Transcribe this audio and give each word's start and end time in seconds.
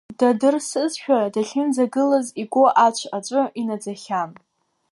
Дадырсызшәа 0.19 1.31
дахьынӡагылаз, 1.33 2.27
игәы 2.41 2.65
ацә 2.85 3.05
аҿы 3.17 3.43
инаӡахьан. 3.61 4.31